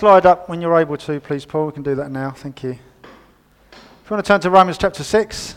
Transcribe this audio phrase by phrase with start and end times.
[0.00, 1.66] slide up when you're able to, please, Paul?
[1.66, 2.30] We can do that now.
[2.30, 2.70] Thank you.
[2.70, 2.78] If
[4.06, 5.54] you want to turn to Romans chapter 6.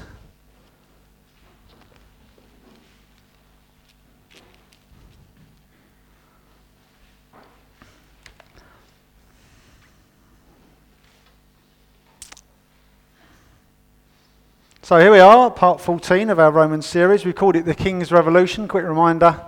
[14.81, 17.23] So here we are, part 14 of our Roman series.
[17.23, 18.67] We called it the King's Revolution.
[18.67, 19.39] Quick reminder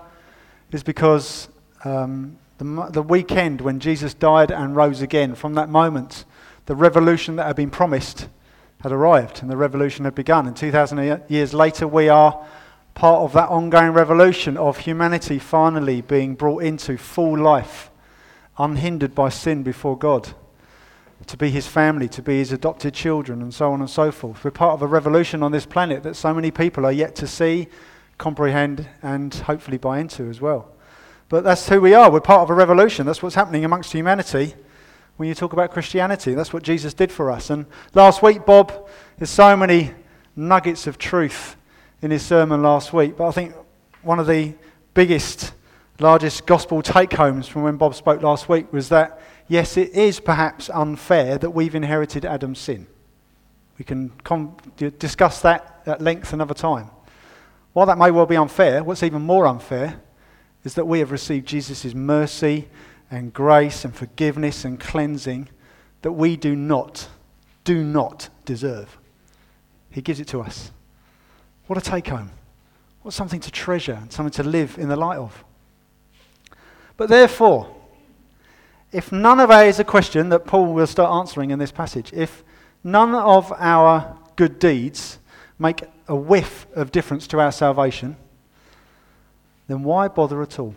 [0.71, 1.50] is because
[1.84, 6.25] um, the, the weekend when Jesus died and rose again, from that moment,
[6.65, 8.27] the revolution that had been promised
[8.81, 10.47] had arrived and the revolution had begun.
[10.47, 12.45] And 2,000 years later, we are
[12.94, 17.91] part of that ongoing revolution of humanity finally being brought into full life,
[18.58, 20.33] unhindered by sin before God
[21.27, 24.44] to be his family, to be his adopted children, and so on and so forth.
[24.44, 27.27] We're part of a revolution on this planet that so many people are yet to
[27.27, 27.67] see,
[28.17, 30.74] comprehend, and hopefully buy into as well.
[31.35, 32.09] But that's who we are.
[32.09, 33.05] We're part of a revolution.
[33.05, 34.55] That's what's happening amongst humanity
[35.17, 36.34] when you talk about Christianity.
[36.34, 37.49] That's what Jesus did for us.
[37.49, 39.91] And last week, Bob, there's so many
[40.38, 41.58] nuggets of truth
[42.02, 43.17] in his sermon last week.
[43.17, 43.53] But I think
[44.02, 44.53] one of the
[44.94, 45.52] biggest,
[46.00, 49.19] largest gospel take homes from when Bob spoke last week was that
[49.50, 52.88] yes, it is perhaps unfair that we've inherited Adam's sin.
[53.78, 56.91] We can com- discuss that at length another time.
[57.73, 60.00] While that may well be unfair, what's even more unfair
[60.66, 62.67] is that we have received Jesus' mercy
[63.09, 65.47] and grace and forgiveness and cleansing
[66.02, 67.07] that we do not,
[67.63, 68.97] do not deserve.
[69.91, 70.72] He gives it to us.
[71.67, 72.31] What a take home.
[73.03, 75.44] What something to treasure and something to live in the light of.
[76.97, 77.73] But therefore,
[78.91, 82.11] if none of our is a question that Paul will start answering in this passage,
[82.11, 82.44] if
[82.83, 85.19] none of our good deeds
[85.59, 88.16] make a whiff of difference to our salvation,
[89.67, 90.75] then why bother at all?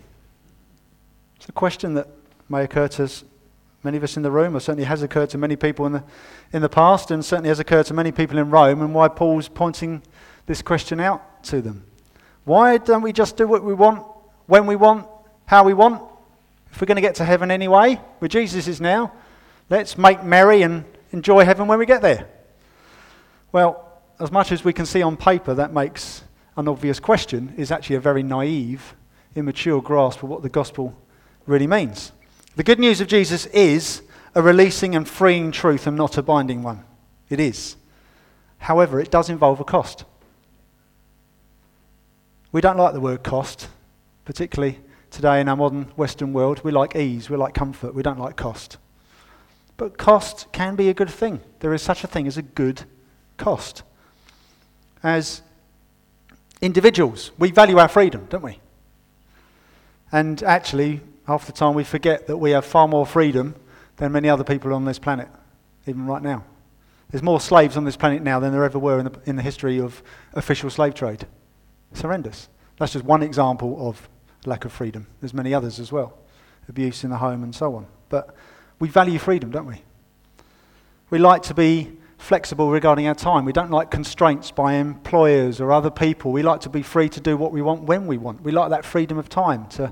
[1.35, 2.07] It's a question that
[2.49, 3.09] may occur to
[3.83, 6.03] many of us in the room, or certainly has occurred to many people in the,
[6.51, 9.47] in the past, and certainly has occurred to many people in Rome, and why Paul's
[9.47, 10.01] pointing
[10.47, 11.85] this question out to them.
[12.43, 14.05] Why don't we just do what we want,
[14.47, 15.07] when we want,
[15.45, 16.01] how we want?
[16.71, 19.13] If we're going to get to heaven anyway, where Jesus is now,
[19.69, 22.27] let's make merry and enjoy heaven when we get there.
[23.51, 23.85] Well,
[24.19, 26.23] as much as we can see on paper, that makes
[26.59, 28.93] an obvious question, is actually a very naive,
[29.35, 30.95] immature grasp of what the gospel
[31.45, 32.11] really means.
[32.55, 34.01] The good news of Jesus is
[34.35, 36.83] a releasing and freeing truth and not a binding one.
[37.29, 37.77] It is.
[38.57, 40.03] However, it does involve a cost.
[42.51, 43.67] We don't like the word cost,
[44.25, 44.79] particularly
[45.11, 46.61] today in our modern Western world.
[46.63, 48.77] We like ease, we like comfort, we don't like cost.
[49.77, 51.39] But cost can be a good thing.
[51.61, 52.83] There is such a thing as a good
[53.37, 53.83] cost.
[55.01, 55.41] As
[56.61, 58.59] individuals, we value our freedom, don't we?
[60.11, 63.55] And actually, half the time we forget that we have far more freedom
[63.97, 65.27] than many other people on this planet,
[65.85, 66.43] even right now.
[67.11, 69.41] There's more slaves on this planet now than there ever were in the, in the
[69.41, 70.01] history of
[70.33, 71.25] official slave trade.
[71.91, 72.49] It's horrendous.
[72.77, 74.07] That's just one example of
[74.45, 75.07] lack of freedom.
[75.19, 76.17] There's many others as well
[76.69, 77.87] abuse in the home and so on.
[78.09, 78.35] But
[78.79, 79.81] we value freedom, don't we?
[81.09, 83.45] We like to be flexible regarding our time.
[83.45, 86.31] We don't like constraints by employers or other people.
[86.31, 88.43] We like to be free to do what we want when we want.
[88.43, 89.91] We like that freedom of time to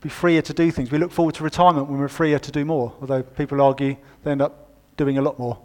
[0.00, 0.90] be freer to do things.
[0.90, 4.32] We look forward to retirement when we're freer to do more, although people argue they
[4.32, 5.58] end up doing a lot more.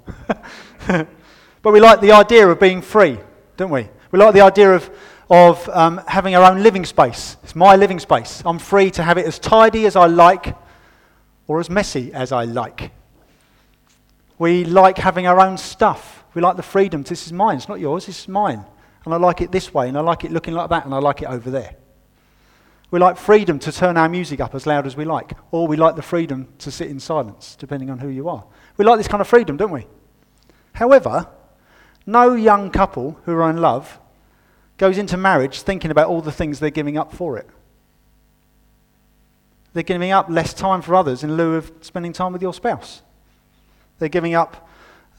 [0.88, 3.18] but we like the idea of being free,
[3.58, 3.90] don't we?
[4.12, 4.90] We like the idea of
[5.30, 7.38] of um, having our own living space.
[7.44, 8.44] It's my living space.
[8.46, 10.56] I'm free to have it as tidy as I like
[11.48, 12.92] or as messy as I like.
[14.40, 16.24] We like having our own stuff.
[16.34, 17.04] We like the freedom.
[17.04, 17.58] This is mine.
[17.58, 18.06] It's not yours.
[18.08, 18.66] This is mine.
[19.06, 21.00] And I like it this way, and I like it looking like that, and I
[21.00, 21.76] like it over there.
[22.90, 25.76] We like freedom to turn our music up as loud as we like, or we
[25.76, 28.46] like the freedom to sit in silence, depending on who you are.
[28.78, 29.88] We like this kind of freedom, don't we?
[30.74, 31.28] However,
[32.06, 34.00] no young couple who are in love
[34.78, 37.48] goes into marriage thinking about all the things they're giving up for it.
[39.74, 43.02] They're giving up less time for others in lieu of spending time with your spouse.
[44.00, 44.68] They're giving up,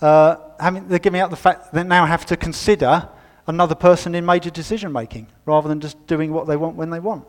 [0.00, 3.08] uh, having, they're giving up the fact that they now have to consider
[3.46, 7.00] another person in major decision making rather than just doing what they want when they
[7.00, 7.24] want.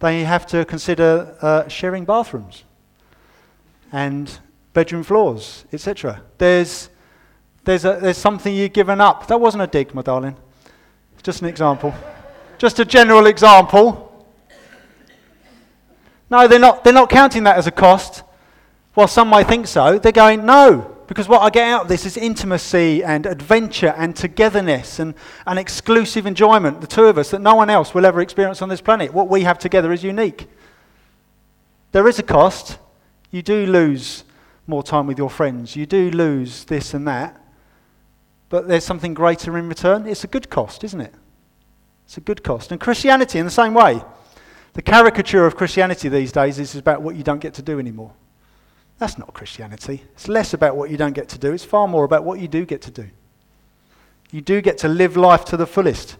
[0.00, 2.64] They have to consider uh, sharing bathrooms
[3.92, 4.38] and
[4.72, 6.22] bedroom floors, etc.
[6.38, 6.88] There's,
[7.64, 9.26] there's, there's something you've given up.
[9.26, 10.36] That wasn't a dig, my darling.
[11.22, 11.94] Just an example.
[12.58, 14.06] Just a general example.
[16.30, 18.22] No, they're not, they're not counting that as a cost.
[18.94, 22.06] While some might think so, they're going, no, because what I get out of this
[22.06, 25.14] is intimacy and adventure and togetherness and,
[25.44, 28.68] and exclusive enjoyment, the two of us, that no one else will ever experience on
[28.68, 29.12] this planet.
[29.12, 30.46] What we have together is unique.
[31.90, 32.78] There is a cost.
[33.32, 34.22] You do lose
[34.68, 35.74] more time with your friends.
[35.74, 37.44] You do lose this and that,
[38.48, 40.06] but there's something greater in return.
[40.06, 41.14] It's a good cost, isn't it?
[42.04, 42.70] It's a good cost.
[42.70, 44.00] And Christianity, in the same way,
[44.74, 48.12] the caricature of Christianity these days is about what you don't get to do anymore.
[49.00, 50.02] That's not Christianity.
[50.12, 52.46] It's less about what you don't get to do, it's far more about what you
[52.46, 53.08] do get to do.
[54.30, 56.16] You do get to live life to the fullest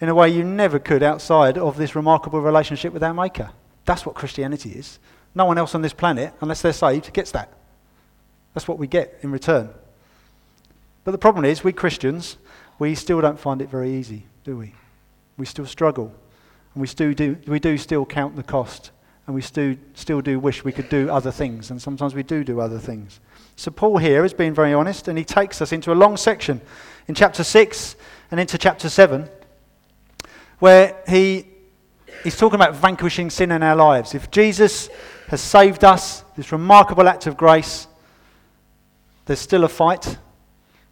[0.00, 3.50] in a way you never could outside of this remarkable relationship with our Maker.
[3.84, 4.98] That's what Christianity is.
[5.34, 7.52] No one else on this planet, unless they're saved, gets that.
[8.54, 9.68] That's what we get in return.
[11.04, 12.38] But the problem is, we Christians,
[12.78, 14.74] we still don't find it very easy, do we?
[15.36, 16.12] We still struggle.
[16.74, 18.92] And we, still do, we do still count the cost.
[19.28, 21.70] And we still, still do wish we could do other things.
[21.70, 23.20] And sometimes we do do other things.
[23.56, 26.62] So Paul here is being very honest, and he takes us into a long section
[27.06, 27.96] in chapter 6
[28.30, 29.28] and into chapter 7
[30.58, 31.46] where he,
[32.24, 34.14] he's talking about vanquishing sin in our lives.
[34.14, 34.88] If Jesus
[35.28, 37.86] has saved us, this remarkable act of grace,
[39.26, 40.16] there's still a fight.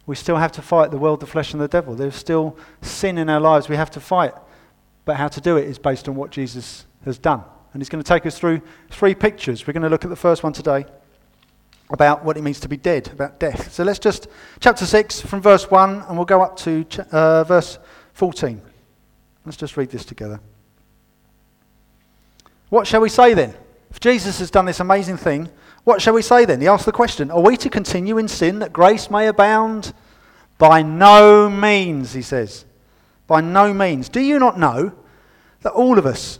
[0.05, 1.95] We still have to fight the world, the flesh, and the devil.
[1.95, 4.33] There's still sin in our lives we have to fight.
[5.05, 7.43] But how to do it is based on what Jesus has done.
[7.77, 9.67] And he's going to take us through three pictures.
[9.67, 10.87] We're going to look at the first one today
[11.91, 13.71] about what it means to be dead, about death.
[13.71, 14.27] So let's just,
[14.59, 17.77] chapter 6 from verse 1, and we'll go up to uh, verse
[18.13, 18.59] 14.
[19.45, 20.39] Let's just read this together.
[22.69, 23.53] What shall we say then?
[23.91, 25.47] If Jesus has done this amazing thing,
[25.83, 26.59] what shall we say then?
[26.59, 29.93] He asks the question Are we to continue in sin that grace may abound?
[30.57, 32.65] By no means, he says.
[33.27, 34.09] By no means.
[34.09, 34.93] Do you not know
[35.61, 36.39] that all of us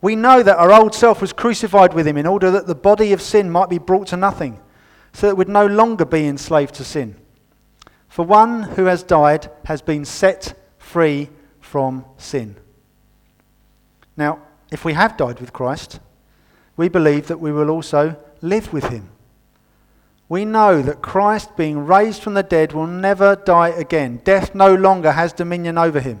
[0.00, 3.12] We know that our old self was crucified with him in order that the body
[3.12, 4.60] of sin might be brought to nothing,
[5.12, 7.16] so that we'd no longer be enslaved to sin.
[8.08, 12.56] For one who has died has been set free from sin.
[14.16, 14.40] Now,
[14.70, 16.00] if we have died with Christ,
[16.76, 19.10] we believe that we will also live with him.
[20.28, 24.20] We know that Christ, being raised from the dead, will never die again.
[24.24, 26.20] Death no longer has dominion over him.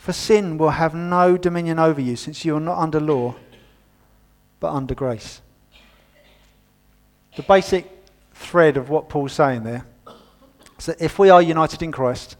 [0.00, 3.34] For sin will have no dominion over you, since you are not under law,
[4.58, 5.42] but under grace.
[7.36, 7.86] The basic
[8.32, 9.84] thread of what Paul's saying there
[10.78, 12.38] is that if we are united in Christ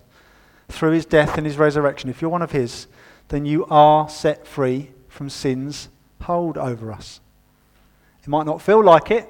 [0.68, 2.86] through his death and his resurrection, if you're one of his,
[3.28, 5.90] then you are set free from sin's
[6.22, 7.20] hold over us.
[8.22, 9.28] It might not feel like it,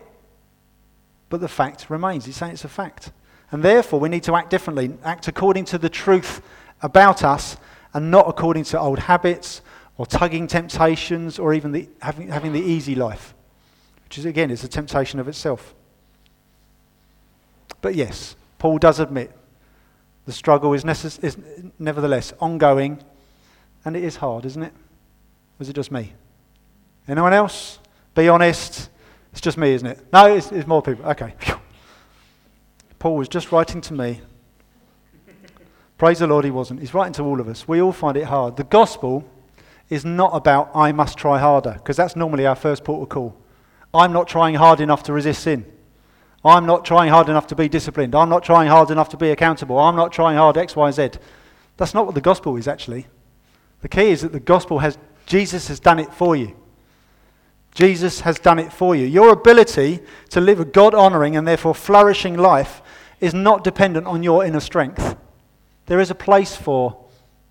[1.30, 2.26] but the fact remains.
[2.26, 3.10] He's saying it's a fact.
[3.50, 6.40] And therefore, we need to act differently, act according to the truth
[6.80, 7.56] about us
[7.92, 9.62] and not according to old habits
[9.96, 13.34] or tugging temptations or even the, having, having the easy life,
[14.04, 15.74] which is, again, is a temptation of itself.
[17.80, 19.32] But yes, Paul does admit
[20.26, 21.36] the struggle is, necess- is
[21.78, 23.02] nevertheless ongoing
[23.84, 24.72] and it is hard, isn't it?
[25.58, 26.12] Was it just me?
[27.08, 27.78] Anyone else?
[28.14, 28.88] Be honest.
[29.32, 29.98] It's just me, isn't it?
[30.12, 31.04] No, it's, it's more people.
[31.06, 31.34] Okay.
[32.98, 34.20] Paul was just writing to me.
[36.00, 36.80] Praise the Lord, he wasn't.
[36.80, 37.68] He's writing to all of us.
[37.68, 38.56] We all find it hard.
[38.56, 39.22] The gospel
[39.90, 43.36] is not about I must try harder, because that's normally our first port of call.
[43.92, 45.70] I'm not trying hard enough to resist sin.
[46.42, 48.14] I'm not trying hard enough to be disciplined.
[48.14, 49.78] I'm not trying hard enough to be accountable.
[49.78, 51.10] I'm not trying hard X, Y, Z.
[51.76, 53.06] That's not what the gospel is, actually.
[53.82, 56.56] The key is that the gospel has Jesus has done it for you.
[57.74, 59.04] Jesus has done it for you.
[59.04, 62.80] Your ability to live a God honoring and therefore flourishing life
[63.20, 65.18] is not dependent on your inner strength.
[65.90, 66.96] There is a place for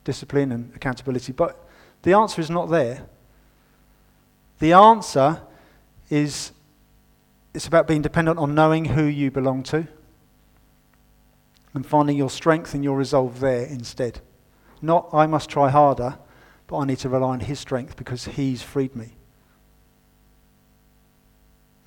[0.05, 1.62] discipline and accountability, but
[2.03, 3.05] the answer is not there.
[4.60, 5.41] The answer
[6.10, 6.53] is
[7.53, 9.89] it's about being dependent on knowing who you belong to
[11.74, 14.22] and finding your strength and your resolve there instead.
[14.81, 16.17] Not, I must try harder,
[16.67, 19.17] but I need to rely on his strength because he's freed me.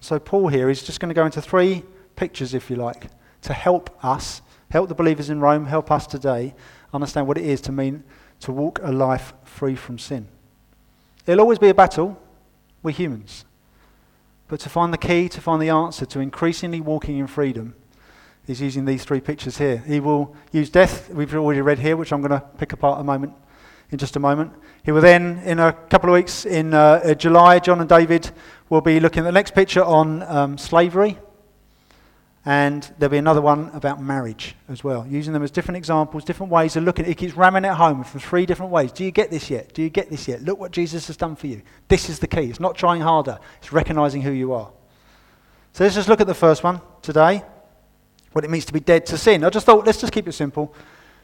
[0.02, 1.82] So, Paul here is just going to go into three
[2.14, 3.06] pictures, if you like,
[3.40, 4.42] to help us
[4.72, 6.54] help the believers in Rome, help us today
[6.94, 8.04] understand what it is to mean
[8.40, 10.26] to walk a life free from sin.
[11.26, 12.18] It'll always be a battle.
[12.82, 13.44] We're humans.
[14.48, 17.74] But to find the key, to find the answer to increasingly walking in freedom,
[18.46, 19.76] is using these three pictures here.
[19.76, 23.04] He will use death, we've already read here, which I'm going to pick apart a
[23.04, 23.34] moment
[23.90, 24.54] in just a moment.
[24.84, 28.30] He will then, in a couple of weeks, in uh, uh, July, John and David
[28.70, 31.18] will be looking at the next picture on um, slavery.
[32.44, 36.50] And there'll be another one about marriage as well, using them as different examples, different
[36.50, 37.04] ways of looking.
[37.04, 38.90] He keeps ramming it home from three different ways.
[38.90, 39.72] Do you get this yet?
[39.74, 40.42] Do you get this yet?
[40.42, 41.62] Look what Jesus has done for you.
[41.86, 42.50] This is the key.
[42.50, 44.70] It's not trying harder, it's recognizing who you are.
[45.72, 47.42] So let's just look at the first one today
[48.32, 49.44] what it means to be dead to sin.
[49.44, 50.74] I just thought, let's just keep it simple.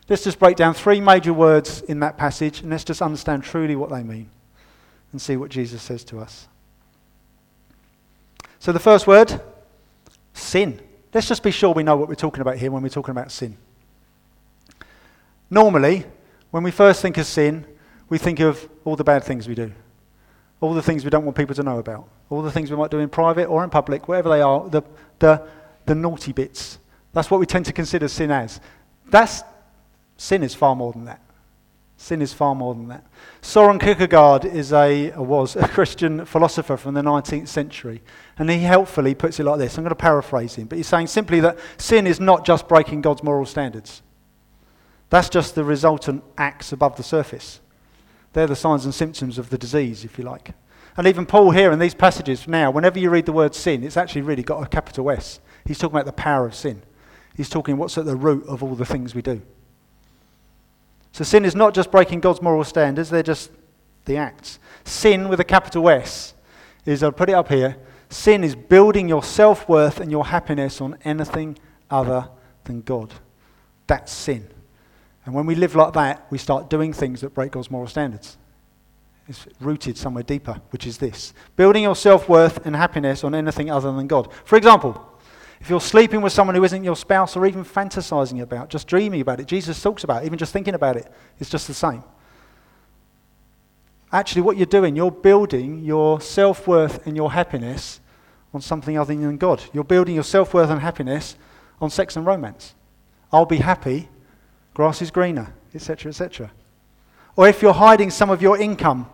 [0.08, 3.76] Let's just break down three major words in that passage and let's just understand truly
[3.76, 4.30] what they mean
[5.12, 6.48] and see what Jesus says to us.
[8.58, 9.40] So, the first word,
[10.32, 10.80] sin.
[11.12, 13.32] Let's just be sure we know what we're talking about here when we're talking about
[13.32, 13.56] sin.
[15.50, 16.04] Normally,
[16.50, 17.66] when we first think of sin,
[18.08, 19.72] we think of all the bad things we do,
[20.60, 22.90] all the things we don't want people to know about, all the things we might
[22.90, 24.82] do in private or in public, wherever they are, the,
[25.18, 25.42] the,
[25.86, 26.78] the naughty bits.
[27.12, 28.60] That's what we tend to consider sin as.
[29.06, 29.42] That's,
[30.16, 31.20] sin is far more than that.
[32.00, 33.04] Sin is far more than that.
[33.42, 38.02] Soren Kierkegaard is a, was a Christian philosopher from the 19th century,
[38.38, 39.76] and he helpfully puts it like this.
[39.76, 43.00] I'm going to paraphrase him, but he's saying simply that sin is not just breaking
[43.00, 44.02] God's moral standards.
[45.10, 47.60] That's just the resultant acts above the surface.
[48.32, 50.52] They're the signs and symptoms of the disease, if you like.
[50.96, 53.96] And even Paul here in these passages now, whenever you read the word sin, it's
[53.96, 55.40] actually really got a capital S.
[55.64, 56.82] He's talking about the power of sin.
[57.36, 59.42] He's talking what's at the root of all the things we do.
[61.12, 63.50] So sin is not just breaking God's moral standards, they're just
[64.04, 64.58] the acts.
[64.84, 66.34] Sin with a capital S
[66.84, 67.76] is, I'll put it up here,
[68.08, 71.58] sin is building your self worth and your happiness on anything
[71.90, 72.28] other
[72.64, 73.12] than God.
[73.86, 74.48] That's sin.
[75.24, 78.38] And when we live like that, we start doing things that break God's moral standards.
[79.28, 83.70] It's rooted somewhere deeper, which is this building your self worth and happiness on anything
[83.70, 84.32] other than God.
[84.44, 85.06] For example,
[85.60, 89.20] if you're sleeping with someone who isn't your spouse or even fantasizing about, just dreaming
[89.20, 91.10] about it, Jesus talks about it, even just thinking about it,
[91.40, 92.02] it's just the same.
[94.12, 98.00] Actually, what you're doing, you're building your self worth and your happiness
[98.54, 99.62] on something other than God.
[99.72, 101.36] You're building your self worth and happiness
[101.80, 102.74] on sex and romance.
[103.32, 104.08] I'll be happy,
[104.72, 106.50] grass is greener, etc., etc.
[107.36, 109.08] Or if you're hiding some of your income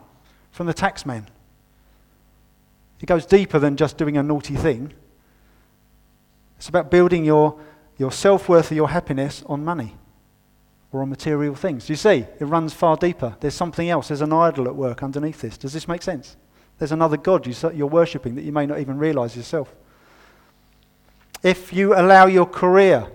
[0.53, 1.27] from the taxman,
[3.01, 4.93] it goes deeper than just doing a naughty thing.
[6.65, 7.61] It's about building your,
[7.99, 9.99] your self worth or your happiness on money
[10.93, 11.91] or on material things.
[11.91, 12.25] You see?
[12.41, 13.37] It runs far deeper.
[13.41, 14.09] There's something else.
[14.09, 15.59] There's an idol at work underneath this.
[15.59, 16.39] Does this make sense?
[16.79, 19.75] There's another God you're worshipping that you may not even realize yourself.
[21.43, 23.09] If you allow your career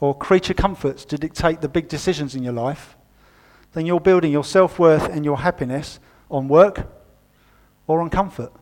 [0.00, 2.96] or creature comforts to dictate the big decisions in your life,
[3.72, 6.88] then you're building your self worth and your happiness on work
[7.86, 8.52] or on comfort.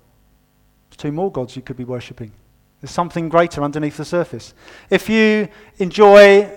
[0.90, 2.32] There's two more gods you could be worshipping.
[2.80, 4.54] There's something greater underneath the surface.
[4.88, 6.50] If you enjoy,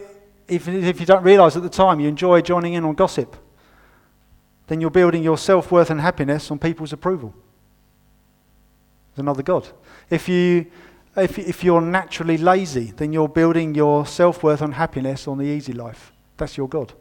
[0.48, 3.36] if you don't realize at the time, you enjoy joining in on gossip,
[4.68, 7.34] then you're building your self worth and happiness on people's approval.
[9.12, 9.68] There's another God.
[10.10, 10.68] If, you,
[11.18, 15.46] if, if you're naturally lazy, then you're building your self worth and happiness on the
[15.46, 16.14] easy life.
[16.38, 16.94] That's your God.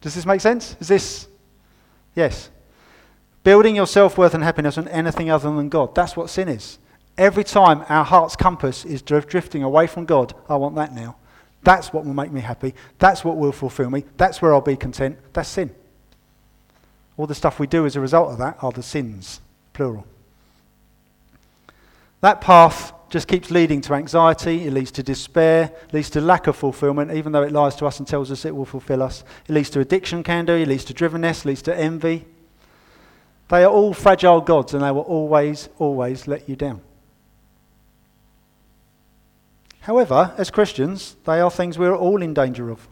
[0.00, 0.76] Does this make sense?
[0.80, 1.28] Is this?
[2.14, 2.50] Yes.
[3.42, 5.94] Building your self worth and happiness on anything other than God.
[5.94, 6.78] That's what sin is.
[7.18, 11.16] Every time our heart's compass is drifting away from God, I want that now.
[11.62, 12.74] That's what will make me happy.
[12.98, 14.04] That's what will fulfill me.
[14.16, 15.18] That's where I'll be content.
[15.32, 15.74] That's sin.
[17.16, 19.40] All the stuff we do as a result of that are the sins,
[19.72, 20.06] plural.
[22.20, 26.56] That path just keeps leading to anxiety, it leads to despair, leads to lack of
[26.56, 29.22] fulfillment, even though it lies to us and tells us it will fulfill us.
[29.46, 32.24] It leads to addiction, can do, it leads to drivenness, leads to envy.
[33.48, 36.80] They are all fragile gods and they will always, always let you down.
[39.82, 42.88] However, as Christians, they are things we're all in danger of.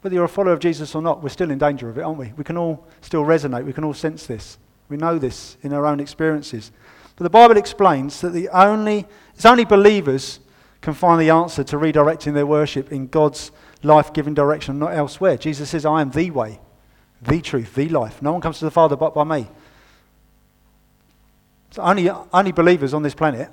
[0.00, 2.18] Whether you're a follower of Jesus or not, we're still in danger of it, aren't
[2.18, 2.32] we?
[2.36, 3.64] We can all still resonate.
[3.64, 4.58] We can all sense this.
[4.88, 6.70] We know this in our own experiences.
[7.16, 10.38] But the Bible explains that the only, it's only believers
[10.82, 13.50] can find the answer to redirecting their worship in God's
[13.82, 15.36] life giving direction, not elsewhere.
[15.36, 16.60] Jesus says, I am the way,
[17.22, 18.22] the truth, the life.
[18.22, 19.48] No one comes to the Father but by me.
[21.72, 23.50] So only, only believers on this planet,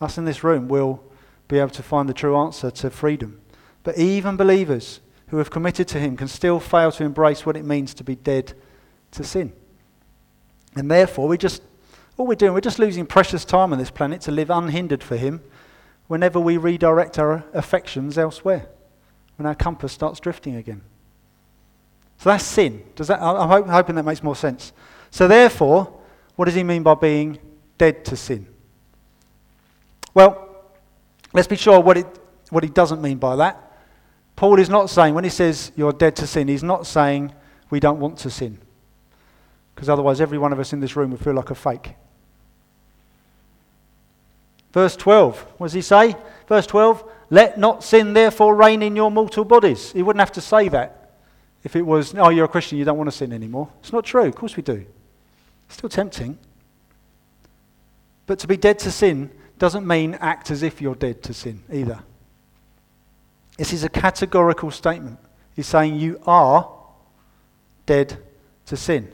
[0.00, 1.04] us in this room, will
[1.48, 3.40] be able to find the true answer to freedom.
[3.82, 7.64] But even believers who have committed to Him can still fail to embrace what it
[7.64, 8.52] means to be dead
[9.12, 9.52] to sin.
[10.76, 11.62] And therefore, we just,
[12.16, 15.16] all we're doing, we're just losing precious time on this planet to live unhindered for
[15.16, 15.42] Him
[16.06, 18.66] whenever we redirect our affections elsewhere,
[19.36, 20.82] when our compass starts drifting again.
[22.18, 22.82] So that's sin.
[22.96, 24.72] Does that, I'm hoping that makes more sense.
[25.10, 25.92] So, therefore,
[26.36, 27.38] what does he mean by being
[27.78, 28.46] dead to sin?
[30.14, 30.47] Well,
[31.32, 32.06] let's be sure what, it,
[32.50, 33.64] what he doesn't mean by that.
[34.36, 37.32] Paul is not saying, when he says you're dead to sin, he's not saying
[37.70, 38.58] we don't want to sin.
[39.74, 41.94] Because otherwise, every one of us in this room would feel like a fake.
[44.72, 46.16] Verse 12, what does he say?
[46.46, 49.92] Verse 12, let not sin therefore reign in your mortal bodies.
[49.92, 50.98] He wouldn't have to say that
[51.64, 53.68] if it was, oh, you're a Christian, you don't want to sin anymore.
[53.80, 54.24] It's not true.
[54.24, 54.86] Of course we do.
[55.66, 56.38] It's still tempting.
[58.26, 61.62] But to be dead to sin doesn't mean act as if you're dead to sin
[61.72, 62.00] either.
[63.56, 65.18] This is a categorical statement.
[65.56, 66.70] He's saying you are
[67.86, 68.18] dead
[68.66, 69.12] to sin.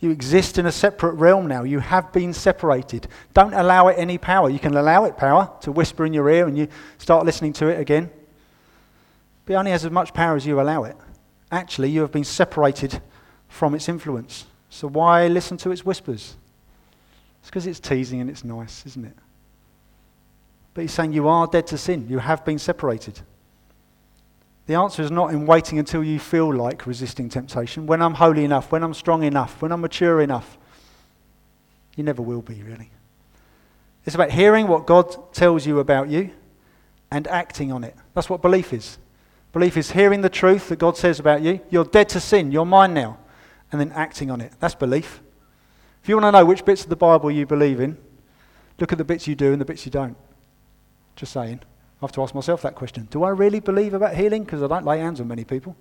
[0.00, 1.62] You exist in a separate realm now.
[1.62, 3.06] You have been separated.
[3.34, 4.48] Don't allow it any power.
[4.48, 6.68] You can allow it power to whisper in your ear and you
[6.98, 8.10] start listening to it again.
[9.44, 10.96] But it only has as much power as you allow it.
[11.52, 13.00] Actually, you have been separated
[13.48, 14.46] from its influence.
[14.70, 16.36] So why listen to its whispers?
[17.40, 19.16] It's because it's teasing and it's nice, isn't it?
[20.74, 22.06] But he's saying you are dead to sin.
[22.08, 23.20] You have been separated.
[24.66, 27.86] The answer is not in waiting until you feel like resisting temptation.
[27.86, 30.58] When I'm holy enough, when I'm strong enough, when I'm mature enough.
[31.96, 32.90] You never will be, really.
[34.06, 36.30] It's about hearing what God tells you about you
[37.10, 37.96] and acting on it.
[38.14, 38.98] That's what belief is.
[39.52, 41.60] Belief is hearing the truth that God says about you.
[41.70, 42.52] You're dead to sin.
[42.52, 43.18] You're mine now.
[43.72, 44.52] And then acting on it.
[44.60, 45.20] That's belief.
[46.02, 47.98] If you want to know which bits of the Bible you believe in,
[48.78, 50.16] look at the bits you do and the bits you don't.
[51.16, 51.60] Just saying.
[52.00, 53.08] I have to ask myself that question.
[53.10, 54.44] Do I really believe about healing?
[54.44, 55.76] Because I don't lay hands on many people.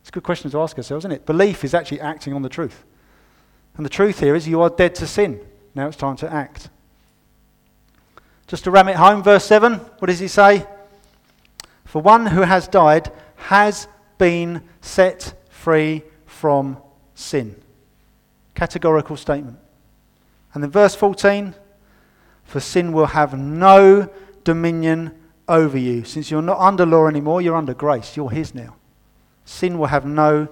[0.00, 1.26] It's a good question to ask ourselves, isn't it?
[1.26, 2.84] Belief is actually acting on the truth.
[3.76, 5.40] And the truth here is you are dead to sin.
[5.74, 6.70] Now it's time to act.
[8.46, 10.64] Just to ram it home, verse 7, what does he say?
[11.84, 13.88] For one who has died has
[14.18, 16.78] been set free from
[17.14, 17.60] sin.
[18.54, 19.58] Categorical statement.
[20.54, 21.54] And then verse 14,
[22.44, 24.08] for sin will have no
[24.46, 25.12] dominion
[25.48, 26.04] over you.
[26.04, 28.16] Since you're not under law anymore, you're under grace.
[28.16, 28.76] You're His now.
[29.44, 30.48] Sin will have no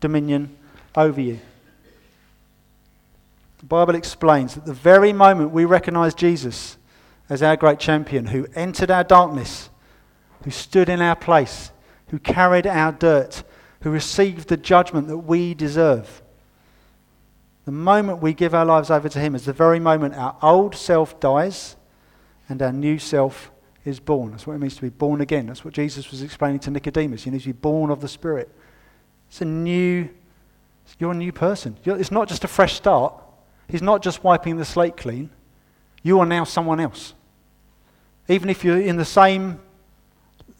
[0.00, 0.54] dominion
[0.94, 1.40] over you.
[3.58, 6.76] The Bible explains that the very moment we recognize Jesus
[7.30, 9.70] as our great champion who entered our darkness,
[10.44, 11.72] who stood in our place,
[12.08, 13.42] who carried our dirt,
[13.80, 16.20] who received the judgment that we deserve.
[17.64, 20.74] The moment we give our lives over to Him is the very moment our old
[20.74, 21.76] self dies
[22.48, 23.50] and our new self
[23.84, 24.32] is born.
[24.32, 25.46] That's what it means to be born again.
[25.46, 27.26] That's what Jesus was explaining to Nicodemus.
[27.26, 28.50] You need to be born of the Spirit.
[29.28, 30.08] It's a new,
[30.98, 31.76] you're a new person.
[31.84, 33.14] It's not just a fresh start.
[33.68, 35.30] He's not just wiping the slate clean.
[36.02, 37.14] You are now someone else.
[38.28, 39.60] Even if you're in the same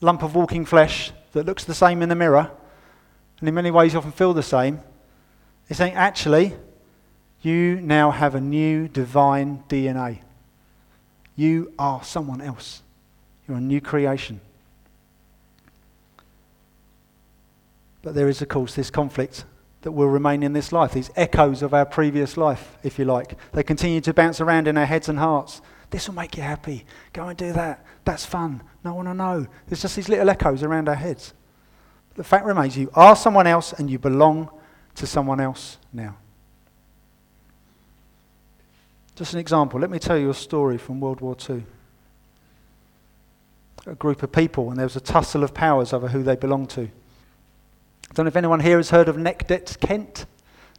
[0.00, 2.50] lump of walking flesh that looks the same in the mirror,
[3.40, 4.80] and in many ways often feel the same,
[5.68, 6.54] he's saying, actually,
[7.42, 10.20] you now have a new divine DNA.
[11.38, 12.82] You are someone else.
[13.46, 14.40] You're a new creation.
[18.02, 19.44] But there is, of course, this conflict
[19.82, 23.38] that will remain in this life, these echoes of our previous life, if you like.
[23.52, 25.62] They continue to bounce around in our heads and hearts.
[25.90, 26.84] This will make you happy.
[27.12, 27.86] Go and do that.
[28.04, 28.64] That's fun.
[28.82, 29.46] No one will know.
[29.68, 31.34] There's just these little echoes around our heads.
[32.08, 34.50] But The fact remains you are someone else and you belong
[34.96, 36.16] to someone else now.
[39.18, 39.80] Just an example.
[39.80, 41.64] Let me tell you a story from World War II
[43.84, 46.70] a group of people, and there was a tussle of powers over who they belonged
[46.70, 46.82] to.
[46.82, 50.26] I don't know if anyone here has heard of Necdet Kent.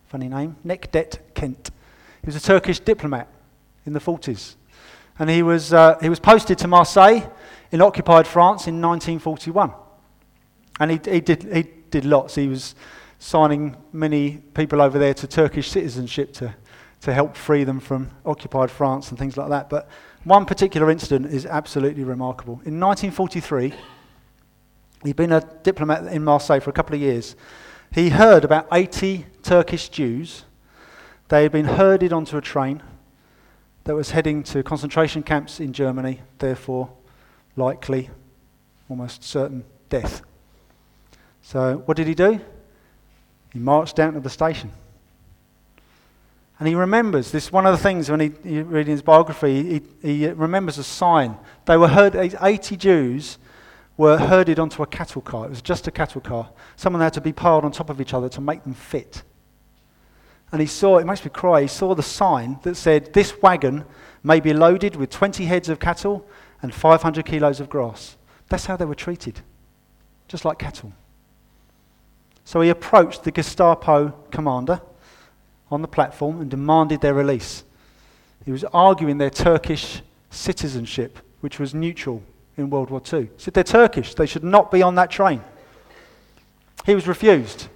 [0.08, 1.72] Funny name, Necdet Kent.
[2.22, 3.28] He was a Turkish diplomat
[3.86, 4.56] in the 40s.
[5.18, 7.30] And he was, uh, he was posted to Marseille
[7.72, 9.74] in occupied France in 1941.
[10.80, 12.36] And he, he, did, he did lots.
[12.36, 12.74] He was
[13.18, 16.56] signing many people over there to Turkish citizenship to,
[17.02, 19.70] to help free them from occupied France and things like that.
[19.70, 19.88] But
[20.24, 22.54] one particular incident is absolutely remarkable.
[22.66, 23.74] In 1943,
[25.04, 27.36] he'd been a diplomat in Marseille for a couple of years.
[27.92, 30.44] He heard about 80 Turkish Jews.
[31.30, 32.84] They had been herded onto a train
[33.86, 36.90] that was heading to concentration camps in Germany, therefore,
[37.56, 38.10] likely,
[38.90, 40.22] almost certain death.
[41.42, 42.40] So, what did he do?
[43.54, 44.72] He marched down to the station.
[46.60, 50.18] And he remembers this one of the things when he, he reading his biography, he,
[50.18, 51.38] he remembers a sign.
[51.66, 53.38] They were heard, 80 Jews
[53.96, 55.46] were herded onto a cattle car.
[55.46, 56.50] It was just a cattle car.
[56.76, 59.24] Someone had to be piled on top of each other to make them fit.
[60.52, 63.86] And he saw, it makes me cry, he saw the sign that said, This wagon
[64.24, 66.28] may be loaded with 20 heads of cattle
[66.62, 68.18] and 500 kilos of grass.
[68.50, 69.42] That's how they were treated,
[70.28, 70.92] just like cattle.
[72.44, 74.82] So he approached the Gestapo commander
[75.72, 77.64] on the platform and demanded their release.
[78.46, 82.24] He was arguing their Turkish citizenship, which was neutral
[82.58, 83.24] in World War II.
[83.24, 85.42] He said they're Turkish, they should not be on that train.
[86.86, 87.68] He was refused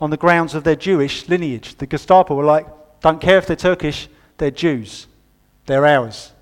[0.00, 1.76] on the grounds of their Jewish lineage.
[1.76, 2.66] The Gestapo were like,
[3.00, 5.06] don't care if they're Turkish, they're Jews.
[5.66, 6.32] They're ours.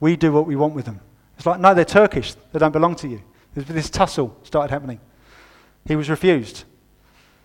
[0.00, 1.00] We do what we want with them.
[1.36, 2.34] It's like, no, they're Turkish.
[2.52, 3.22] They don't belong to you.
[3.54, 5.00] This tussle started happening.
[5.86, 6.64] He was refused.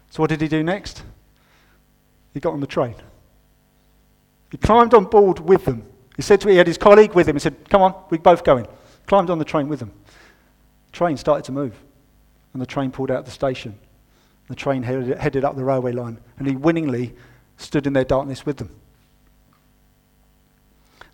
[0.10, 1.04] So what did he do next?
[2.38, 2.94] He got on the train.
[4.52, 5.84] He climbed on board with them.
[6.16, 7.36] He said to me, he had his colleague with him.
[7.36, 8.68] He said, come on, we're both going.
[9.08, 9.92] Climbed on the train with them.
[10.86, 11.74] The train started to move.
[12.54, 13.80] And the train pulled out of the station.
[14.50, 16.20] The train headed, headed up the railway line.
[16.38, 17.16] And he winningly
[17.58, 18.70] stood in their darkness with them.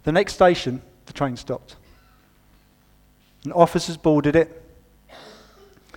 [0.03, 1.77] The next station, the train stopped.
[3.45, 4.62] And officers boarded it.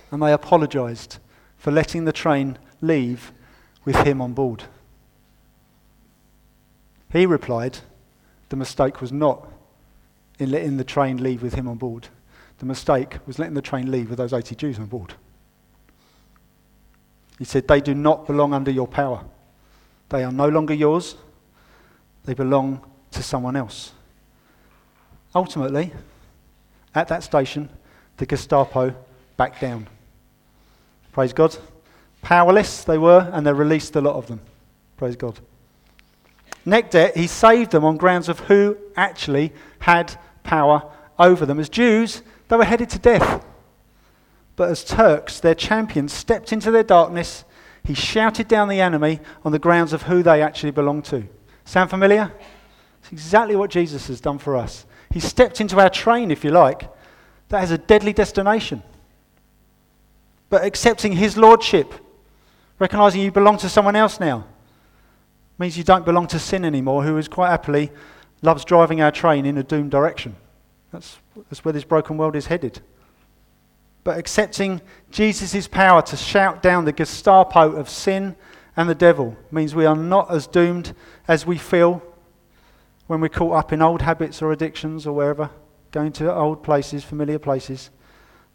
[0.09, 1.17] And they apologized
[1.57, 3.33] for letting the train leave
[3.83, 4.63] with him on board.
[7.11, 7.79] He replied,
[8.49, 9.47] the mistake was not
[10.39, 12.07] in letting the train leave with him on board.
[12.59, 15.13] The mistake was letting the train leave with those 80 Jews on board.
[17.37, 19.23] He said, They do not belong under your power.
[20.09, 21.15] They are no longer yours,
[22.25, 23.91] they belong to someone else.
[25.35, 25.91] Ultimately,
[26.95, 27.69] at that station,
[28.15, 28.95] the Gestapo
[29.35, 29.87] backed down.
[31.11, 31.55] Praise God.
[32.21, 34.39] Powerless they were, and they released a lot of them.
[34.95, 35.39] Praise God.
[36.67, 40.83] Necdet, he saved them on grounds of who actually had power
[41.17, 41.59] over them.
[41.59, 43.45] As Jews, they were headed to death.
[44.57, 47.45] But as Turks, their champion stepped into their darkness.
[47.85, 51.25] He shouted down the enemy on the grounds of who they actually belonged to.
[51.63, 52.33] Sound familiar?
[53.01, 54.85] It's exactly what Jesus has done for us.
[55.11, 56.89] He stepped into our train, if you like,
[57.47, 58.83] that has a deadly destination.
[60.49, 61.93] But accepting his lordship,
[62.77, 64.47] recognizing you belong to someone else now,
[65.57, 67.91] means you don't belong to sin anymore, who is quite happily
[68.41, 70.35] loves driving our train in a doomed direction.
[70.91, 71.17] That's,
[71.49, 72.81] that's where this broken world is headed.
[74.03, 78.35] But accepting Jesus' power to shout down the Gestapo of sin
[78.75, 80.93] and the devil means we are not as doomed
[81.27, 82.01] as we feel
[83.07, 85.49] when we're caught up in old habits or addictions or wherever,
[85.91, 87.89] going to old places, familiar places.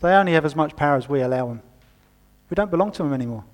[0.00, 1.62] They only have as much power as we allow them.
[2.48, 3.44] We don't belong to them anymore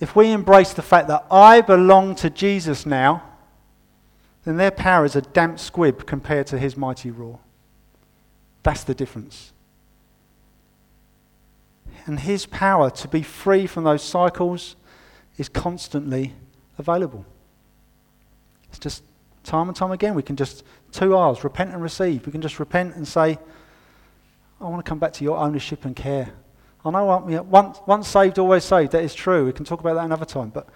[0.00, 3.22] if we embrace the fact that I belong to Jesus now,
[4.44, 7.40] then their power is a damp squib compared to his mighty roar.
[8.62, 9.52] That's the difference.
[12.06, 14.76] And his power to be free from those cycles
[15.36, 16.32] is constantly
[16.78, 17.26] available.
[18.70, 19.02] It's just
[19.44, 20.14] time and time again.
[20.14, 22.24] We can just, two R's, repent and receive.
[22.24, 23.38] We can just repent and say,
[24.60, 26.32] I want to come back to your ownership and care.
[26.84, 28.92] I know once, once saved, always saved.
[28.92, 29.46] That is true.
[29.46, 30.50] We can talk about that another time.
[30.50, 30.68] But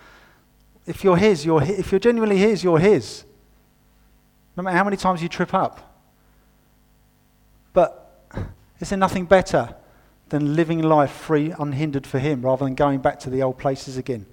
[0.87, 3.25] if you're His, you're, if you're genuinely His, you're His.
[4.57, 6.01] No matter how many times you trip up.
[7.73, 8.31] But
[8.81, 9.75] is there nothing better
[10.29, 13.97] than living life free, unhindered for Him, rather than going back to the old places
[13.97, 14.27] again?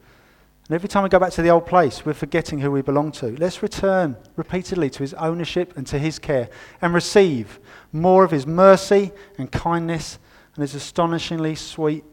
[0.68, 3.12] And every time we go back to the old place, we're forgetting who we belong
[3.14, 3.36] to.
[3.38, 6.50] Let's return repeatedly to His ownership and to His care
[6.82, 7.60] and receive
[7.92, 10.20] more of His mercy and kindness
[10.60, 12.04] and his astonishingly sweet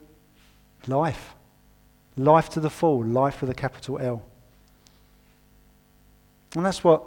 [0.86, 1.34] life.
[2.16, 4.22] Life to the full, life with a capital L.
[6.54, 7.02] And that's what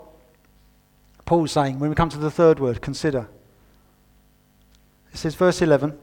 [1.23, 3.29] Paul's saying when we come to the third word, consider.
[5.13, 5.97] It says, verse 11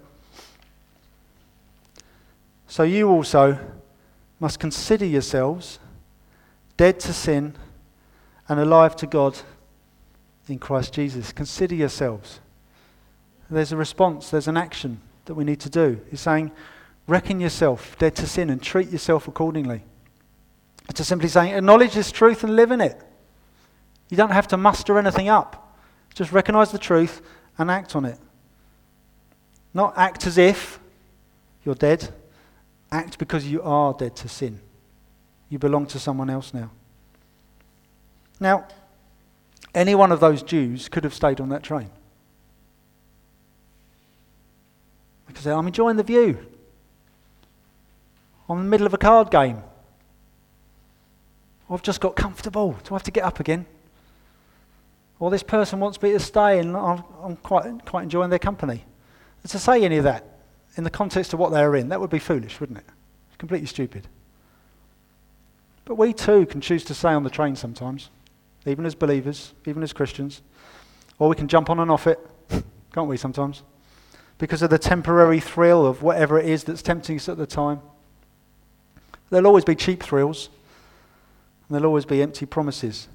[2.67, 3.59] So you also
[4.41, 5.79] must consider yourselves
[6.79, 7.57] dead to sin
[8.49, 9.39] and alive to God
[10.49, 11.31] in Christ Jesus.
[11.31, 12.41] Consider yourselves.
[13.51, 16.01] There's a response, there's an action that we need to do.
[16.11, 16.51] He's saying,
[17.07, 19.83] reckon yourself dead to sin and treat yourself accordingly.
[20.89, 23.01] It's just simply saying, acknowledge this truth and live in it.
[24.09, 25.79] You don't have to muster anything up.
[26.15, 27.21] Just recognize the truth
[27.59, 28.19] and act on it.
[29.75, 30.79] Not act as if
[31.65, 32.09] you're dead,
[32.91, 34.61] act because you are dead to sin.
[35.49, 36.71] You belong to someone else now.
[38.41, 38.67] Now,
[39.75, 41.91] any one of those Jews could have stayed on that train.
[45.37, 46.39] Because I'm enjoying the view.
[48.49, 49.63] I'm in the middle of a card game.
[51.69, 52.73] I've just got comfortable.
[52.73, 53.67] Do I have to get up again?
[55.19, 58.83] Or this person wants me to stay and I'm, I'm quite, quite enjoying their company.
[59.43, 60.39] And to say any of that
[60.79, 62.87] in the context of what they're in, that would be foolish, wouldn't it?
[63.29, 64.09] It's completely stupid.
[65.85, 68.09] But we too can choose to stay on the train sometimes,
[68.65, 70.41] even as believers, even as Christians.
[71.19, 72.19] Or we can jump on and off it
[72.95, 73.63] can't we sometimes?
[74.39, 77.81] Because of the temporary thrill of whatever it is that's tempting us at the time.
[79.31, 80.51] There'll always be cheap thrills,
[81.69, 83.09] and there'll always be empty promises.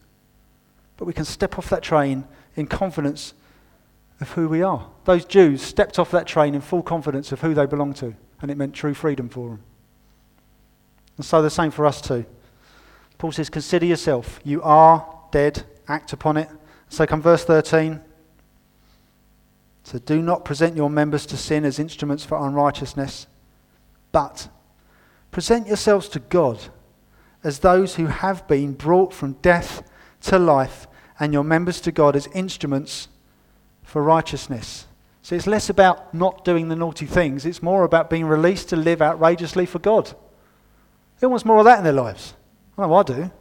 [0.97, 3.34] But we can step off that train in confidence
[4.19, 4.88] of who we are.
[5.05, 8.51] Those Jews stepped off that train in full confidence of who they belonged to, and
[8.51, 9.63] it meant true freedom for them.
[11.17, 12.25] And so the same for us too.
[13.17, 14.39] Paul says, Consider yourself.
[14.43, 15.63] You are dead.
[15.88, 16.49] Act upon it.
[16.89, 17.99] So come verse 13.
[19.91, 23.27] So do not present your members to sin as instruments for unrighteousness,
[24.13, 24.47] but
[25.32, 26.60] present yourselves to God
[27.43, 29.84] as those who have been brought from death
[30.21, 30.88] to life,
[31.19, 33.10] and your members to God as instruments
[33.84, 34.88] for righteousness.
[35.23, 38.77] So it's less about not doing the naughty things, it's more about being released to
[38.77, 40.13] live outrageously for God.
[41.19, 42.34] Who wants more of that in their lives?
[42.77, 43.32] I know I do.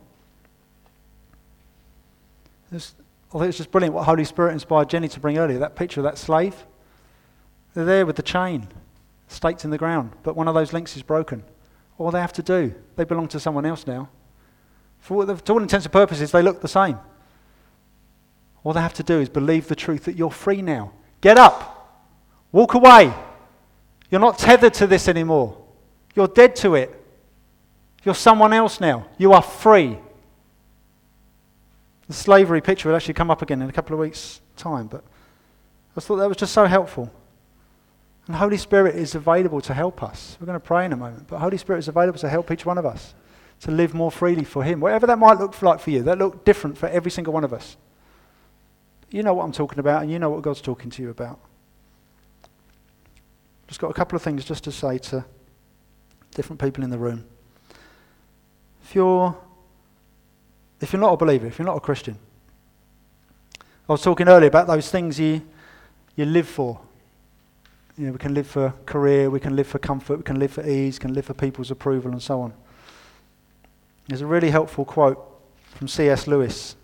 [2.72, 2.92] There's,
[3.32, 6.00] I think it's just brilliant what Holy Spirit inspired Jenny to bring earlier that picture
[6.00, 6.66] of that slave.
[7.74, 8.68] They're there with the chain
[9.28, 11.44] staked in the ground, but one of those links is broken.
[11.98, 14.08] All they have to do, they belong to someone else now.
[14.98, 16.98] For, to all intents and purposes, they look the same.
[18.64, 20.92] All they have to do is believe the truth that you're free now.
[21.20, 21.76] Get up.
[22.52, 23.14] Walk away.
[24.10, 25.56] You're not tethered to this anymore.
[26.14, 26.96] You're dead to it.
[28.02, 29.06] You're someone else now.
[29.18, 29.98] You are free.
[32.10, 35.04] The slavery picture will actually come up again in a couple of weeks' time, but
[35.96, 37.08] I thought that was just so helpful.
[38.26, 40.36] And Holy Spirit is available to help us.
[40.40, 42.66] We're going to pray in a moment, but Holy Spirit is available to help each
[42.66, 43.14] one of us
[43.60, 44.80] to live more freely for Him.
[44.80, 47.52] Whatever that might look like for you, that look different for every single one of
[47.52, 47.76] us.
[49.10, 51.38] You know what I'm talking about, and you know what God's talking to you about.
[53.68, 55.24] Just got a couple of things just to say to
[56.32, 57.24] different people in the room.
[58.82, 59.36] If you're,
[60.80, 62.18] if you're not a believer, if you're not a Christian,
[63.88, 65.42] I was talking earlier about those things you,
[66.16, 66.80] you live for.
[67.98, 70.52] You know, we can live for career, we can live for comfort, we can live
[70.52, 72.54] for ease, can live for people's approval, and so on.
[74.08, 75.18] There's a really helpful quote
[75.74, 76.26] from C.S.
[76.26, 76.76] Lewis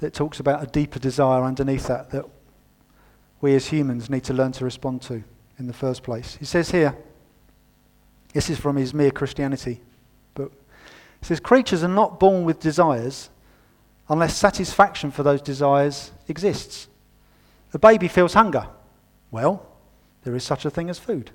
[0.00, 2.24] that talks about a deeper desire underneath that that
[3.40, 5.22] we as humans need to learn to respond to
[5.58, 6.36] in the first place.
[6.36, 6.96] He says here,
[8.32, 9.80] this is from his Mere Christianity
[10.34, 10.52] book.
[11.20, 13.30] He says, Creatures are not born with desires
[14.08, 16.88] unless satisfaction for those desires exists.
[17.74, 18.66] A baby feels hunger.
[19.30, 19.66] Well,
[20.24, 21.30] there is such a thing as food.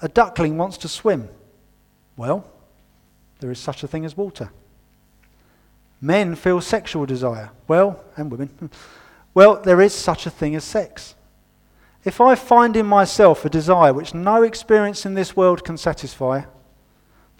[0.00, 1.28] A duckling wants to swim.
[2.16, 2.46] Well,
[3.40, 4.50] there is such a thing as water.
[6.00, 7.50] Men feel sexual desire.
[7.68, 8.70] Well, and women.
[9.34, 11.14] Well, there is such a thing as sex.
[12.04, 16.42] If I find in myself a desire which no experience in this world can satisfy,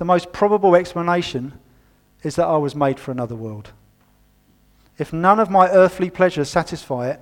[0.02, 1.52] the most probable explanation
[2.24, 3.70] is that I was made for another world.
[4.98, 7.20] If none of my earthly pleasures satisfy it,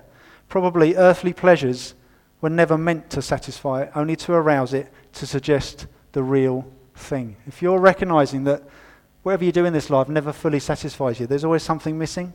[0.48, 1.92] probably earthly pleasures
[2.40, 7.36] were never meant to satisfy it, only to arouse it, to suggest the real thing.
[7.46, 8.62] If you're recognizing that
[9.24, 12.32] whatever you do in this life never fully satisfies you, there's always something missing,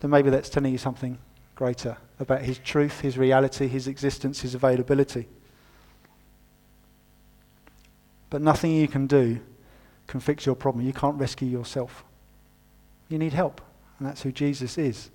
[0.00, 1.18] then maybe that's telling you something
[1.56, 5.28] greater about His truth, His reality, His existence, His availability.
[8.30, 9.40] But nothing you can do
[10.08, 10.84] can fix your problem.
[10.84, 12.02] You can't rescue yourself.
[13.08, 13.60] You need help,
[13.98, 15.10] and that's who Jesus is.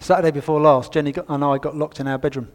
[0.00, 2.48] Saturday before last, Jenny and I got locked in our bedroom.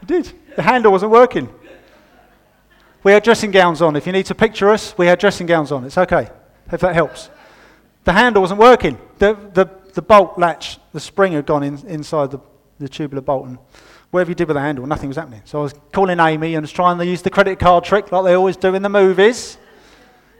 [0.00, 0.32] we did.
[0.56, 1.48] The handle wasn't working.
[3.02, 3.96] We had dressing gowns on.
[3.96, 5.84] If you need to picture us, we had dressing gowns on.
[5.84, 6.30] It's okay,
[6.72, 7.30] if that helps.
[8.04, 8.98] The handle wasn't working.
[9.18, 12.40] The, the, the bolt latch, the spring had gone in, inside the,
[12.78, 13.46] the tubular bolt.
[13.46, 13.58] And
[14.14, 15.42] whatever you did with the handle, nothing was happening.
[15.44, 18.22] So I was calling Amy and was trying to use the credit card trick like
[18.22, 19.58] they always do in the movies.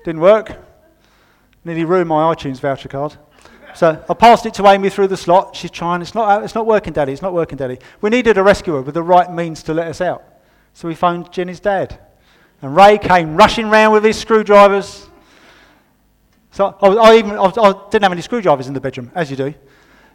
[0.05, 0.57] Didn't work.
[1.65, 3.17] Nearly ruined my iTunes voucher card.
[3.75, 5.57] So I passed it to Amy through the slot.
[5.57, 6.03] She's trying.
[6.03, 7.13] It's not, it's not working, Daddy.
[7.13, 7.81] It's not working, Daddy.
[8.01, 10.23] We needed a rescuer with the right means to let us out.
[10.73, 11.99] So we phoned Jenny's dad.
[12.63, 15.09] And Ray came rushing round with his screwdrivers.
[16.53, 19.37] So I, I even I, I didn't have any screwdrivers in the bedroom, as you
[19.37, 19.53] do.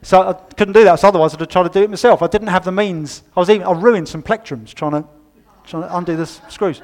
[0.01, 0.99] So I couldn't do that.
[0.99, 2.21] So otherwise, I'd have tried to do it myself.
[2.21, 3.23] I didn't have the means.
[3.35, 5.05] I was even I ruined some plectrums trying to,
[5.65, 6.81] trying to undo the screws.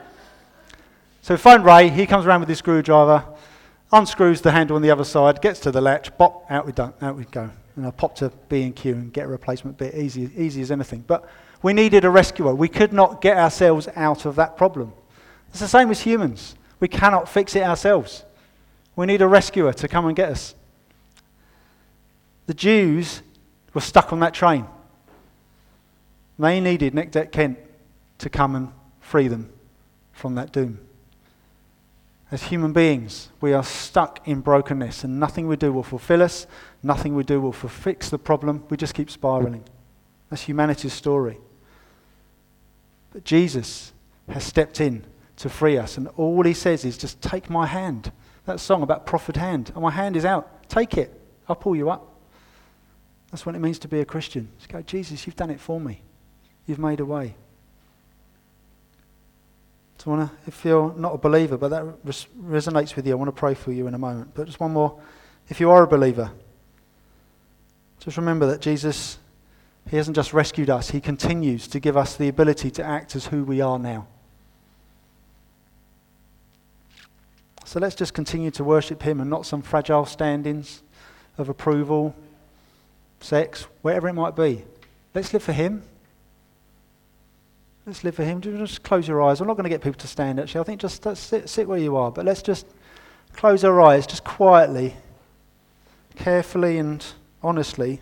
[1.21, 1.89] So phone Ray.
[1.89, 3.25] He comes around with his screwdriver,
[3.91, 6.93] unscrews the handle on the other side, gets to the latch, pop out we done,
[7.01, 7.49] out we go.
[7.75, 10.71] And I pop to B and Q and get a replacement bit, easy, easy as
[10.71, 11.03] anything.
[11.07, 11.27] But
[11.61, 12.53] we needed a rescuer.
[12.53, 14.93] We could not get ourselves out of that problem.
[15.49, 16.55] It's the same as humans.
[16.79, 18.23] We cannot fix it ourselves.
[18.95, 20.53] We need a rescuer to come and get us.
[22.47, 23.21] The Jews
[23.73, 24.65] were stuck on that train.
[26.37, 27.57] They needed Necdet Kent
[28.19, 29.51] to come and free them
[30.11, 30.79] from that doom.
[32.31, 36.47] As human beings, we are stuck in brokenness, and nothing we do will fulfill us,
[36.81, 38.63] nothing we do will fix the problem.
[38.69, 39.63] We just keep spiraling.
[40.29, 41.37] That's humanity's story.
[43.13, 43.93] But Jesus
[44.27, 45.05] has stepped in
[45.37, 48.11] to free us, and all he says is, Just take my hand.
[48.45, 49.71] That song about prophet hand.
[49.73, 50.67] And my hand is out.
[50.69, 51.19] Take it.
[51.47, 52.14] I'll pull you up.
[53.35, 54.47] That's what it means to be a Christian.
[54.59, 55.99] Just go, Jesus, you've done it for me.
[56.65, 57.35] You've made a way.
[59.97, 63.11] So I want to, if you're not a believer, but that res- resonates with you,
[63.11, 64.31] I want to pray for you in a moment.
[64.33, 65.01] But just one more.
[65.49, 66.31] If you are a believer,
[67.99, 69.17] just remember that Jesus,
[69.89, 73.25] He hasn't just rescued us, He continues to give us the ability to act as
[73.25, 74.07] who we are now.
[77.65, 80.83] So let's just continue to worship Him and not some fragile standings
[81.37, 82.15] of approval,
[83.19, 84.63] sex, whatever it might be.
[85.13, 85.83] Let's live for Him.
[87.85, 88.41] Let's live for Him.
[88.41, 89.41] Just close your eyes.
[89.41, 90.61] I'm not going to get people to stand, actually.
[90.61, 92.11] I think just sit, sit where you are.
[92.11, 92.65] But let's just
[93.33, 94.95] close our eyes, just quietly,
[96.15, 97.05] carefully, and
[97.43, 98.01] honestly.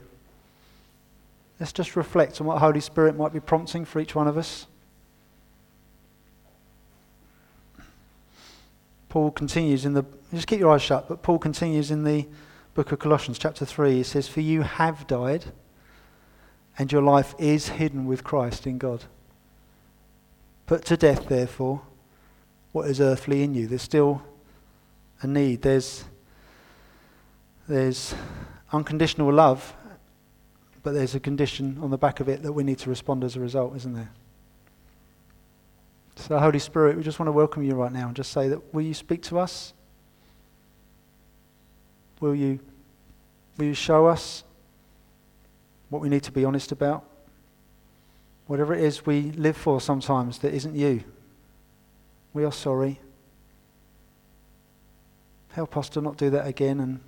[1.60, 4.68] Let's just reflect on what Holy Spirit might be prompting for each one of us.
[9.10, 12.26] Paul continues in the, just keep your eyes shut, but Paul continues in the
[12.74, 14.00] book of Colossians, chapter 3.
[14.00, 15.46] it says, For you have died,
[16.78, 19.06] and your life is hidden with Christ in God.
[20.66, 21.82] Put to death, therefore,
[22.72, 23.68] what is earthly in you.
[23.68, 24.24] There's still
[25.22, 25.62] a need.
[25.62, 26.06] There's,
[27.68, 28.16] there's
[28.72, 29.76] unconditional love,
[30.82, 33.36] but there's a condition on the back of it that we need to respond as
[33.36, 34.10] a result, isn't there?
[36.16, 38.74] So, Holy Spirit, we just want to welcome you right now and just say that
[38.74, 39.74] will you speak to us?
[42.24, 42.60] Will you,
[43.58, 44.46] will you show us
[45.90, 47.04] what we need to be honest about?
[48.48, 51.04] Whatever it is we live for sometimes that isn't you,
[52.34, 53.02] we are sorry.
[55.50, 56.80] Help us to not do that again.
[56.80, 57.02] And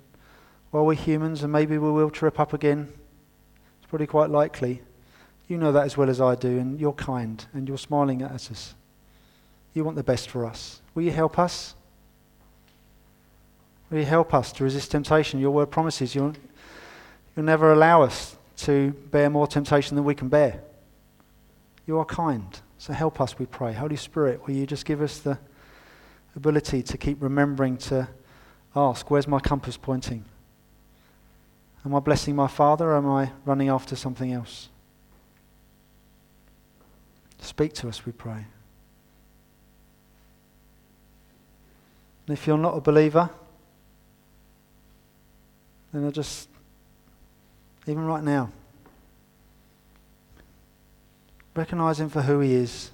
[0.70, 2.92] while we're humans, and maybe we will trip up again,
[3.78, 4.82] it's probably quite likely.
[5.48, 8.32] You know that as well as I do, and you're kind, and you're smiling at
[8.32, 8.74] us.
[9.72, 10.82] You want the best for us.
[10.94, 11.74] Will you help us?
[13.90, 15.40] Will you help us to resist temptation?
[15.40, 16.34] Your word promises you'll,
[17.34, 20.60] you'll never allow us to bear more temptation than we can bear.
[21.86, 22.58] You are kind.
[22.78, 23.72] So help us, we pray.
[23.72, 25.38] Holy Spirit, will you just give us the
[26.34, 28.08] ability to keep remembering to
[28.74, 30.24] ask, where's my compass pointing?
[31.84, 34.68] Am I blessing my Father or am I running after something else?
[37.38, 38.44] Speak to us, we pray.
[42.26, 43.30] And if you're not a believer,
[45.96, 46.48] then I just,
[47.86, 48.50] even right now,
[51.56, 52.90] Recognize him for who he is.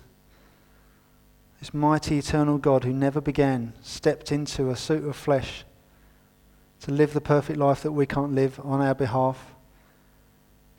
[1.59, 5.65] This mighty eternal God who never began stepped into a suit of flesh
[6.81, 9.55] to live the perfect life that we can't live on our behalf,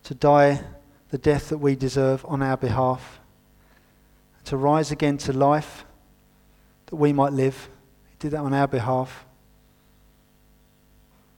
[0.03, 0.63] to die
[1.09, 3.19] the death that we deserve on our behalf,
[4.45, 5.83] to rise again to life
[6.85, 7.69] that we might live.
[8.11, 9.25] He did that on our behalf.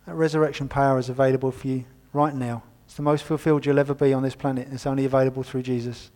[0.05, 2.63] That resurrection power is available for you right now.
[2.85, 4.67] It's the most fulfilled you'll ever be on this planet.
[4.71, 6.11] It's only available through Jesus.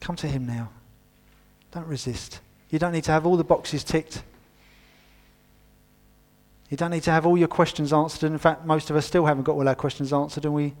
[0.00, 0.70] Come to Him now.
[1.72, 2.40] Don't resist.
[2.70, 4.22] You don't need to have all the boxes ticked.
[6.70, 8.26] You don't need to have all your questions answered.
[8.30, 10.74] In fact, most of us still haven't got all our questions answered, and we,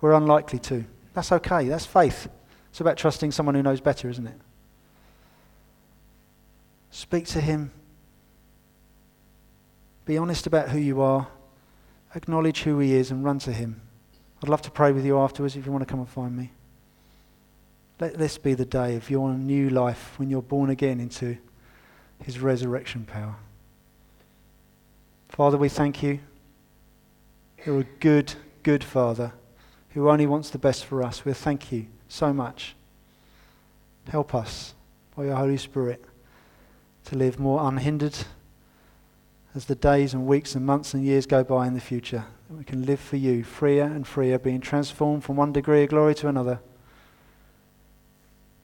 [0.00, 0.84] we're unlikely to.
[1.14, 1.68] That's okay.
[1.68, 2.28] That's faith.
[2.70, 4.34] It's about trusting someone who knows better, isn't it?
[6.90, 7.70] Speak to Him.
[10.04, 11.28] Be honest about who you are.
[12.16, 13.80] Acknowledge who He is and run to Him.
[14.42, 16.50] I'd love to pray with you afterwards if you want to come and find me.
[18.00, 21.38] Let this be the day of your new life when you're born again into
[22.22, 23.36] his resurrection power.
[25.28, 26.20] Father, we thank you.
[27.64, 29.32] You're a good, good Father
[29.90, 31.24] who only wants the best for us.
[31.24, 32.74] We thank you so much.
[34.08, 34.74] Help us
[35.16, 36.04] by your Holy Spirit
[37.06, 38.16] to live more unhindered
[39.56, 42.26] as the days and weeks and months and years go by in the future.
[42.50, 46.14] We can live for you freer and freer, being transformed from one degree of glory
[46.16, 46.60] to another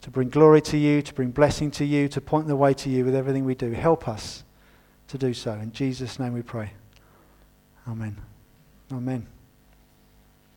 [0.03, 2.91] to bring glory to you, to bring blessing to you, to point the way to
[2.91, 3.71] you with everything we do.
[3.71, 4.45] Help us
[5.09, 5.53] to do so.
[5.53, 6.73] In Jesus' name we pray.
[7.89, 8.21] Amen.
[8.93, 9.27] Amen.